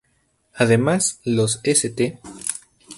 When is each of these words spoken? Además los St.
Además 0.55 1.19
los 1.25 1.59
St. 1.63 2.19